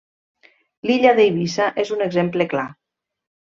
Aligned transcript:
L'illa 0.87 1.11
d'Eivissa 1.21 1.69
és 1.87 1.95
un 1.99 2.05
exemple 2.09 2.51
clar. 2.55 2.69